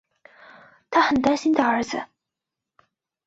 [0.89, 2.07] 她很担心大儿子